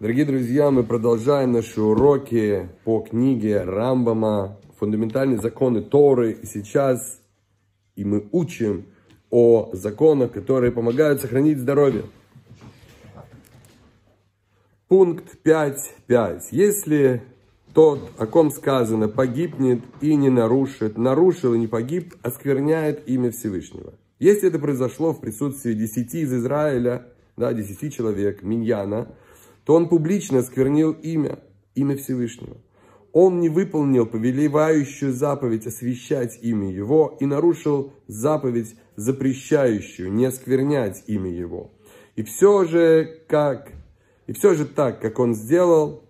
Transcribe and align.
Дорогие 0.00 0.24
друзья, 0.24 0.70
мы 0.70 0.84
продолжаем 0.84 1.50
наши 1.50 1.82
уроки 1.82 2.68
по 2.84 3.00
книге 3.00 3.64
Рамбама 3.64 4.56
«Фундаментальные 4.78 5.40
законы 5.40 5.82
Торы». 5.82 6.38
И 6.40 6.46
сейчас 6.46 7.20
и 7.96 8.04
мы 8.04 8.28
учим 8.30 8.84
о 9.28 9.70
законах, 9.72 10.30
которые 10.30 10.70
помогают 10.70 11.20
сохранить 11.20 11.58
здоровье. 11.58 12.04
Пункт 14.86 15.36
5.5. 15.44 16.42
Если 16.52 17.24
тот, 17.74 17.98
о 18.18 18.26
ком 18.28 18.52
сказано, 18.52 19.08
погибнет 19.08 19.80
и 20.00 20.14
не 20.14 20.30
нарушит, 20.30 20.96
нарушил 20.96 21.54
и 21.54 21.58
не 21.58 21.66
погиб, 21.66 22.14
оскверняет 22.22 23.08
имя 23.08 23.32
Всевышнего. 23.32 23.94
Если 24.20 24.48
это 24.48 24.60
произошло 24.60 25.12
в 25.12 25.20
присутствии 25.20 25.72
десяти 25.72 26.20
из 26.20 26.32
Израиля, 26.32 27.08
да, 27.36 27.52
десяти 27.52 27.90
человек, 27.90 28.44
миньяна, 28.44 29.08
то 29.68 29.74
он 29.74 29.90
публично 29.90 30.38
осквернил 30.38 30.92
имя, 30.92 31.40
имя 31.74 31.94
Всевышнего. 31.98 32.56
Он 33.12 33.38
не 33.38 33.50
выполнил 33.50 34.06
повелевающую 34.06 35.12
заповедь 35.12 35.66
освящать 35.66 36.38
имя 36.40 36.72
его 36.72 37.18
и 37.20 37.26
нарушил 37.26 37.92
заповедь, 38.06 38.76
запрещающую 38.96 40.10
не 40.10 40.24
осквернять 40.24 41.04
имя 41.06 41.30
его. 41.30 41.70
И 42.16 42.22
все 42.22 42.64
же, 42.64 43.20
как, 43.28 43.72
и 44.26 44.32
все 44.32 44.54
же 44.54 44.64
так, 44.64 45.02
как 45.02 45.18
он 45.18 45.34
сделал, 45.34 46.02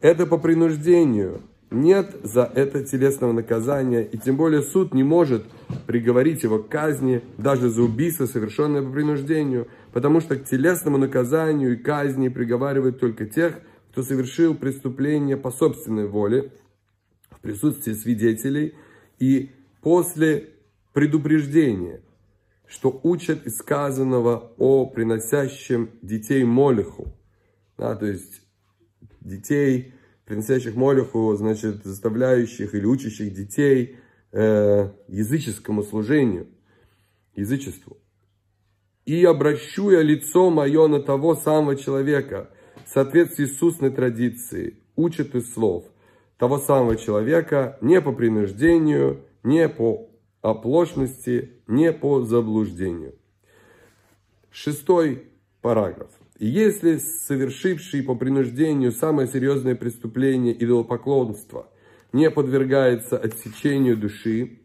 это 0.00 0.24
по 0.24 0.38
принуждению, 0.38 1.42
нет 1.70 2.16
за 2.22 2.44
это 2.44 2.82
телесного 2.82 3.32
наказания, 3.32 4.04
и 4.04 4.16
тем 4.16 4.38
более 4.38 4.62
суд 4.62 4.94
не 4.94 5.02
может 5.02 5.44
приговорить 5.86 6.44
его 6.44 6.60
к 6.60 6.68
казни 6.70 7.20
даже 7.36 7.68
за 7.68 7.82
убийство, 7.82 8.24
совершенное 8.24 8.82
по 8.82 8.90
принуждению, 8.90 9.68
потому 9.92 10.20
что 10.20 10.36
к 10.36 10.44
телесному 10.44 10.98
наказанию 10.98 11.74
и 11.74 11.76
казни 11.76 12.28
приговаривают 12.28 12.98
только 12.98 13.26
тех, 13.26 13.60
кто 13.90 14.02
совершил 14.02 14.54
преступление 14.54 15.36
по 15.36 15.50
собственной 15.50 16.08
воле, 16.08 16.50
в 17.30 17.40
присутствии 17.40 17.92
свидетелей 17.92 18.74
и 19.18 19.50
после 19.82 20.50
предупреждения, 20.92 22.02
что 22.66 22.98
учат 23.02 23.46
из 23.46 23.58
сказанного 23.58 24.52
о 24.56 24.86
приносящем 24.86 25.90
детей 26.00 26.44
Молеху. 26.44 27.14
Да, 27.76 27.94
то 27.94 28.06
есть 28.06 28.42
детей, 29.20 29.94
приносящих 30.24 30.74
Молеху, 30.74 31.34
значит, 31.36 31.84
заставляющих 31.84 32.74
или 32.74 32.86
учащих 32.86 33.34
детей 33.34 33.96
э, 34.30 34.90
языческому 35.08 35.82
служению, 35.82 36.48
язычеству. 37.34 38.01
«И 39.04 39.24
обращу 39.24 39.90
я 39.90 40.02
лицо 40.02 40.50
мое 40.50 40.86
на 40.86 41.00
того 41.00 41.34
самого 41.34 41.76
человека, 41.76 42.50
в 42.84 42.88
соответствии 42.88 43.46
с 43.46 43.62
устной 43.62 43.90
традицией, 43.90 44.78
учит 44.96 45.34
из 45.34 45.52
слов, 45.52 45.84
того 46.38 46.58
самого 46.58 46.96
человека 46.96 47.78
не 47.80 48.00
по 48.00 48.12
принуждению, 48.12 49.24
не 49.42 49.68
по 49.68 50.08
оплошности, 50.40 51.52
не 51.66 51.92
по 51.92 52.22
заблуждению». 52.22 53.14
Шестой 54.50 55.24
параграф. 55.62 56.10
Если 56.38 56.98
совершивший 56.98 58.02
по 58.02 58.14
принуждению 58.14 58.92
самое 58.92 59.28
серьезное 59.28 59.76
преступление 59.76 60.52
идолопоклонства 60.52 61.68
не 62.12 62.30
подвергается 62.30 63.16
отсечению 63.16 63.96
души, 63.96 64.61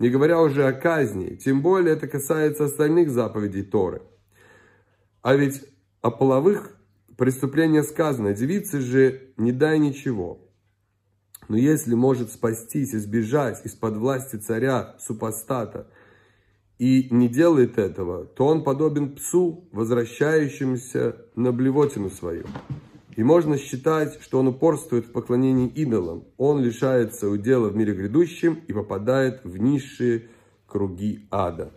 не 0.00 0.10
говоря 0.10 0.40
уже 0.40 0.66
о 0.66 0.72
казни, 0.72 1.36
тем 1.36 1.62
более 1.62 1.94
это 1.94 2.08
касается 2.08 2.64
остальных 2.64 3.10
заповедей 3.10 3.62
Торы. 3.62 4.02
А 5.22 5.36
ведь 5.36 5.64
о 6.02 6.10
половых 6.10 6.76
преступлениях 7.16 7.86
сказано, 7.86 8.34
девице 8.34 8.80
же 8.80 9.32
не 9.36 9.52
дай 9.52 9.78
ничего. 9.78 10.50
Но 11.48 11.56
если 11.56 11.94
может 11.94 12.32
спастись, 12.32 12.94
избежать 12.94 13.64
из-под 13.64 13.96
власти 13.96 14.34
царя, 14.34 14.96
супостата– 14.98 15.86
и 16.80 17.08
не 17.10 17.28
делает 17.28 17.76
этого, 17.76 18.24
то 18.24 18.46
он 18.46 18.64
подобен 18.64 19.14
псу, 19.14 19.68
возвращающемуся 19.70 21.26
на 21.36 21.52
блевотину 21.52 22.08
свою. 22.08 22.46
И 23.20 23.22
можно 23.22 23.58
считать, 23.58 24.18
что 24.22 24.38
он 24.38 24.48
упорствует 24.48 25.04
в 25.04 25.12
поклонении 25.12 25.68
идолам. 25.68 26.24
Он 26.38 26.62
лишается 26.62 27.28
удела 27.28 27.68
в 27.68 27.76
мире 27.76 27.92
грядущем 27.92 28.62
и 28.66 28.72
попадает 28.72 29.44
в 29.44 29.58
низшие 29.58 30.30
круги 30.66 31.28
ада. 31.30 31.70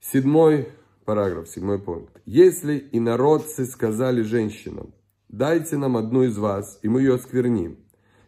Седьмой 0.00 0.68
параграф, 1.04 1.48
седьмой 1.48 1.80
пункт. 1.80 2.16
Если 2.26 2.76
и 2.76 3.00
народцы 3.00 3.66
сказали 3.66 4.22
женщинам, 4.22 4.94
дайте 5.28 5.76
нам 5.76 5.96
одну 5.96 6.22
из 6.22 6.38
вас, 6.38 6.78
и 6.82 6.88
мы 6.88 7.00
ее 7.00 7.16
оскверним. 7.16 7.78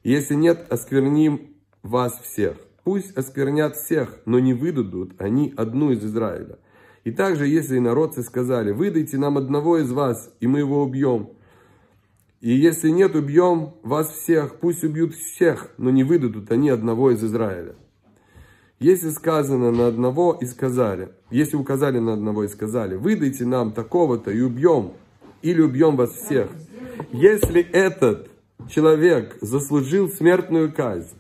Если 0.03 0.35
нет, 0.35 0.67
оскверним 0.73 1.55
вас 1.85 2.19
всех. 2.19 2.57
Пусть 2.83 3.17
осквернят 3.17 3.77
всех, 3.77 4.19
но 4.27 4.41
не 4.41 4.55
выдадут 4.55 5.21
они 5.21 5.55
одну 5.57 5.93
из 5.93 6.05
Израиля. 6.05 6.59
И 7.09 7.11
также, 7.11 7.47
если 7.47 7.79
народцы 7.79 8.23
сказали, 8.23 8.71
выдайте 8.71 9.17
нам 9.17 9.39
одного 9.39 9.79
из 9.79 9.91
вас, 9.91 10.31
и 10.41 10.47
мы 10.47 10.59
его 10.59 10.83
убьем. 10.83 11.31
И 12.43 12.51
если 12.51 12.91
нет, 12.91 13.17
убьем 13.17 13.73
вас 13.83 14.13
всех, 14.13 14.57
пусть 14.57 14.85
убьют 14.85 15.15
всех, 15.15 15.71
но 15.79 15.89
не 15.89 16.05
выдадут 16.05 16.51
они 16.51 16.69
одного 16.69 17.11
из 17.11 17.25
Израиля. 17.25 17.77
Если 18.79 19.09
сказано 19.09 19.71
на 19.71 19.87
одного 19.87 20.37
и 20.39 20.45
сказали, 20.45 21.09
если 21.31 21.57
указали 21.57 21.99
на 21.99 22.13
одного 22.13 22.45
и 22.45 22.49
сказали, 22.49 22.97
выдайте 22.97 23.47
нам 23.47 23.73
такого-то 23.73 24.31
и 24.31 24.43
убьем, 24.43 24.93
или 25.41 25.63
убьем 25.63 25.97
вас 25.97 26.11
всех. 26.11 26.51
Если 27.11 27.63
этот 27.63 28.29
человек 28.69 29.39
заслужил 29.41 30.11
смертную 30.11 30.71
казнь, 30.75 31.17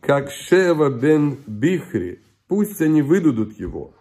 как 0.00 0.30
Шева 0.30 0.88
бен 0.88 1.36
Бихри, 1.46 2.22
пусть 2.46 2.80
они 2.80 3.02
выдадут 3.02 3.60
его. 3.60 3.92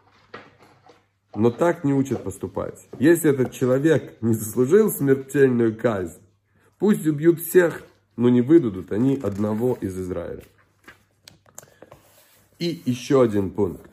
Но 1.36 1.52
так 1.52 1.84
не 1.84 1.94
учат 1.94 2.24
поступать. 2.24 2.88
Если 3.00 3.30
этот 3.30 3.52
человек 3.52 4.22
не 4.22 4.34
заслужил 4.34 4.92
смертельную 4.92 5.78
казнь, 5.78 6.20
пусть 6.80 7.06
убьют 7.06 7.40
всех, 7.42 7.84
но 8.16 8.30
не 8.30 8.42
выдадут 8.42 8.92
они 8.92 9.20
одного 9.22 9.78
из 9.80 10.00
Израиля. 10.00 10.44
И 12.60 12.82
еще 12.86 13.22
один 13.22 13.52
пункт. 13.52 13.92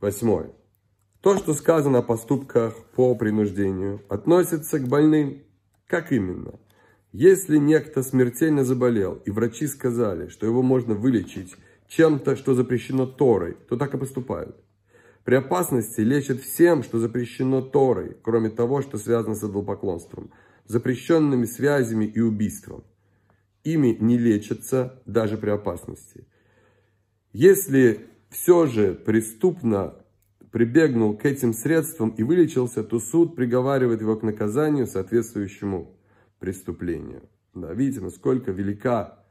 Восьмой. 0.00 0.50
То, 1.20 1.36
что 1.36 1.52
сказано 1.52 1.98
о 1.98 2.02
поступках 2.02 2.74
по 2.96 3.14
принуждению, 3.14 4.00
относится 4.08 4.78
к 4.78 4.88
больным. 4.88 5.42
Как 5.86 6.12
именно? 6.12 6.54
Если 7.12 7.58
некто 7.58 8.02
смертельно 8.02 8.64
заболел, 8.64 9.20
и 9.26 9.30
врачи 9.30 9.66
сказали, 9.66 10.28
что 10.28 10.46
его 10.46 10.62
можно 10.62 10.94
вылечить 10.94 11.54
чем-то, 11.88 12.36
что 12.36 12.54
запрещено 12.54 13.04
Торой, 13.04 13.58
то 13.68 13.76
так 13.76 13.92
и 13.92 13.98
поступают. 13.98 14.56
При 15.24 15.34
опасности 15.34 16.00
лечат 16.00 16.40
всем, 16.40 16.82
что 16.82 16.98
запрещено 16.98 17.60
Торой, 17.60 18.16
кроме 18.22 18.50
того, 18.50 18.82
что 18.82 18.98
связано 18.98 19.34
с 19.34 19.44
идолопоклонством, 19.44 20.30
запрещенными 20.66 21.44
связями 21.44 22.04
и 22.04 22.20
убийством. 22.20 22.84
Ими 23.62 23.96
не 24.00 24.16
лечатся 24.16 25.02
даже 25.04 25.36
при 25.36 25.50
опасности. 25.50 26.26
Если 27.32 28.06
все 28.30 28.66
же 28.66 28.94
преступно 28.94 29.94
прибегнул 30.50 31.16
к 31.16 31.24
этим 31.26 31.52
средствам 31.52 32.10
и 32.10 32.22
вылечился, 32.22 32.82
то 32.82 32.98
суд 32.98 33.36
приговаривает 33.36 34.00
его 34.00 34.16
к 34.16 34.22
наказанию, 34.22 34.86
соответствующему 34.86 35.96
преступлению. 36.38 37.22
Да, 37.54 37.72
видите, 37.74 38.00
насколько 38.00 38.50
велика 38.50 39.24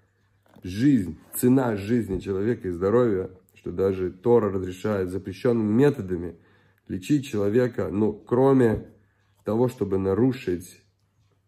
жизнь, 0.63 1.17
цена 1.35 1.75
жизни 1.75 2.19
человека 2.19 2.67
и 2.67 2.71
здоровья, 2.71 3.31
что 3.59 3.71
даже 3.73 4.09
Тора 4.09 4.49
разрешает 4.49 5.09
запрещенными 5.09 5.69
методами 5.69 6.39
лечить 6.87 7.27
человека, 7.27 7.89
ну, 7.91 8.13
кроме 8.13 8.89
того, 9.43 9.67
чтобы 9.67 9.97
нарушить 9.97 10.81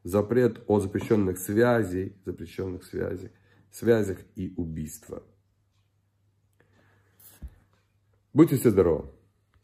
запрет 0.03 0.61
о 0.67 0.81
запрещенных 0.81 1.37
связей, 1.37 2.17
запрещенных 2.25 2.83
связей, 2.83 3.31
связях 3.71 4.19
и 4.35 4.53
убийства. 4.57 5.23
Будьте 8.33 8.57
все 8.57 8.71
здоровы! 8.71 9.09